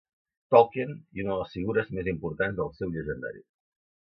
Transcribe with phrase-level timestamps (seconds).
[0.53, 3.45] Tolkien, i una de les figures més importants del seu llegendari.